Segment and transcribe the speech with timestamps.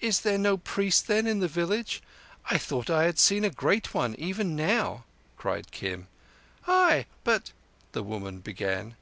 [0.00, 2.02] "Is there no priest, then, in the village?
[2.50, 5.04] I thought I had seen a great one even now,"
[5.36, 6.08] cried Kim.
[6.66, 7.52] "Ay—but—"
[7.92, 8.96] the woman began.